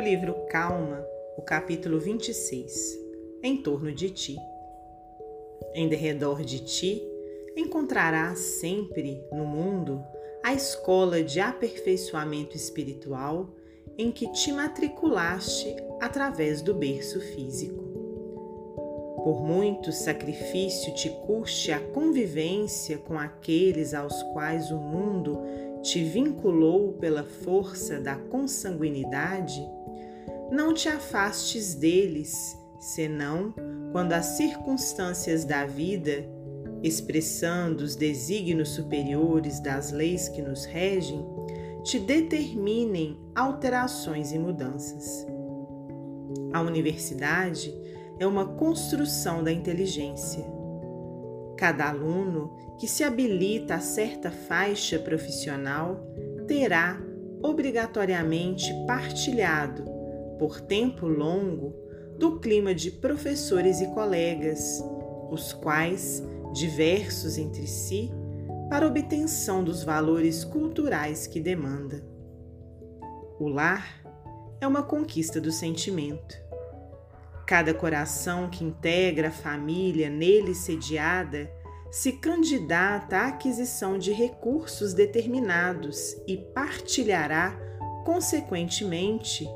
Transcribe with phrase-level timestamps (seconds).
[0.00, 2.98] do livro Calma, o capítulo 26
[3.42, 4.34] Em torno de ti.
[5.74, 7.02] Em derredor de ti
[7.54, 10.02] encontrarás sempre no mundo
[10.42, 13.50] a escola de aperfeiçoamento espiritual
[13.98, 17.84] em que te matriculaste através do berço físico.
[19.22, 25.38] Por muito sacrifício te custe a convivência com aqueles aos quais o mundo
[25.82, 29.60] te vinculou pela força da consanguinidade,
[30.50, 33.54] não te afastes deles, senão
[33.92, 36.24] quando as circunstâncias da vida,
[36.82, 41.24] expressando os desígnios superiores das leis que nos regem,
[41.82, 45.26] te determinem alterações e mudanças.
[46.52, 47.72] A universidade
[48.18, 50.44] é uma construção da inteligência.
[51.56, 56.00] Cada aluno que se habilita a certa faixa profissional
[56.46, 57.00] terá
[57.42, 59.99] obrigatoriamente partilhado,
[60.40, 61.74] por tempo longo,
[62.18, 64.82] do clima de professores e colegas,
[65.30, 66.22] os quais,
[66.54, 68.10] diversos entre si,
[68.70, 72.02] para obtenção dos valores culturais que demanda.
[73.38, 74.02] O lar
[74.62, 76.34] é uma conquista do sentimento.
[77.46, 81.52] Cada coração que integra a família nele sediada
[81.90, 87.58] se candidata à aquisição de recursos determinados e partilhará,
[88.06, 89.46] consequentemente,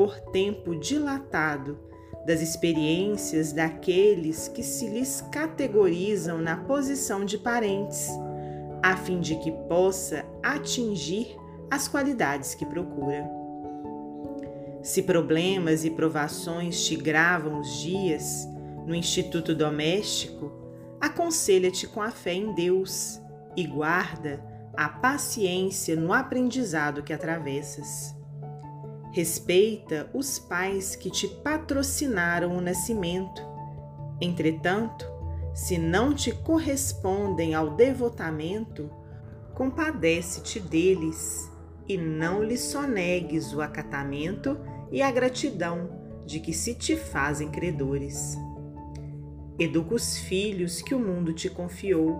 [0.00, 1.78] por tempo dilatado,
[2.24, 8.08] das experiências daqueles que se lhes categorizam na posição de parentes
[8.82, 11.36] a fim de que possa atingir
[11.70, 13.28] as qualidades que procura.
[14.82, 18.48] Se problemas e provações te gravam os dias
[18.86, 20.50] no instituto doméstico,
[20.98, 23.20] aconselha-te com a fé em Deus
[23.54, 24.42] e guarda
[24.74, 28.18] a paciência no aprendizado que atravessas.
[29.20, 33.42] Respeita os pais que te patrocinaram o nascimento.
[34.18, 35.04] Entretanto,
[35.52, 38.90] se não te correspondem ao devotamento,
[39.54, 41.52] compadece-te deles
[41.86, 44.58] e não lhes sonegues o acatamento
[44.90, 48.38] e a gratidão de que se te fazem credores.
[49.58, 52.18] Educa os filhos que o mundo te confiou.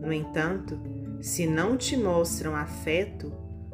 [0.00, 0.78] No entanto,
[1.20, 3.32] se não te mostram afeto,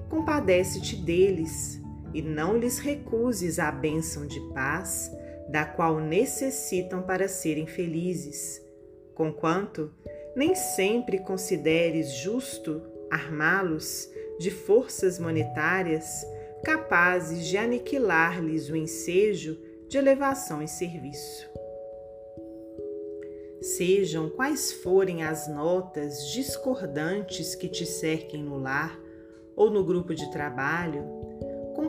[0.08, 1.78] compadece-te deles
[2.12, 5.10] e não lhes recuses a bênção de paz
[5.48, 8.62] da qual necessitam para serem felizes,
[9.14, 9.92] conquanto
[10.36, 16.24] nem sempre consideres justo armá-los de forças monetárias
[16.64, 21.50] capazes de aniquilar-lhes o ensejo de elevação e serviço.
[23.60, 28.98] Sejam quais forem as notas discordantes que te cerquem no lar
[29.54, 31.04] ou no grupo de trabalho,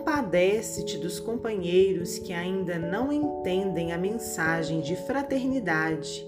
[0.01, 6.27] Compadece-te dos companheiros que ainda não entendem a mensagem de fraternidade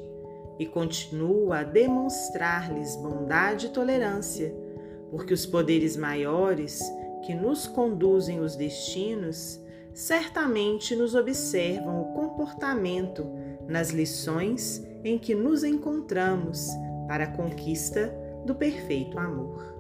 [0.59, 4.55] e continua a demonstrar-lhes bondade e tolerância,
[5.09, 6.83] porque os poderes maiores
[7.25, 9.59] que nos conduzem os destinos
[9.91, 13.25] certamente nos observam o comportamento
[13.67, 16.67] nas lições em que nos encontramos
[17.07, 19.73] para a conquista do perfeito amor.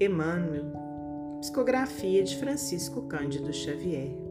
[0.00, 0.87] Emmanuel
[1.40, 4.27] Psicografia de Francisco Cândido Xavier.